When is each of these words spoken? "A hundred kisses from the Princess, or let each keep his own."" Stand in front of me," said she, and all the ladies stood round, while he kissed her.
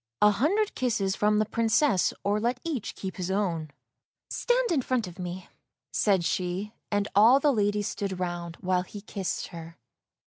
"A 0.23 0.31
hundred 0.31 0.73
kisses 0.73 1.15
from 1.15 1.37
the 1.37 1.45
Princess, 1.45 2.11
or 2.23 2.39
let 2.39 2.59
each 2.63 2.95
keep 2.95 3.17
his 3.17 3.29
own."" 3.29 3.69
Stand 4.31 4.71
in 4.71 4.81
front 4.81 5.05
of 5.05 5.19
me," 5.19 5.47
said 5.93 6.25
she, 6.25 6.73
and 6.91 7.07
all 7.13 7.39
the 7.39 7.53
ladies 7.53 7.89
stood 7.89 8.19
round, 8.19 8.55
while 8.61 8.81
he 8.81 9.01
kissed 9.01 9.49
her. 9.49 9.77